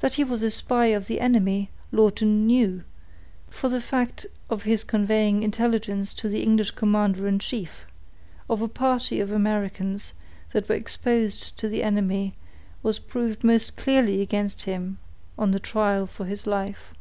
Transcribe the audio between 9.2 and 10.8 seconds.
of Americans that were